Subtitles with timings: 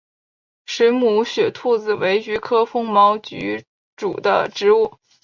[0.65, 3.65] 水母雪兔子为菊科风毛菊
[3.95, 4.93] 属的植物。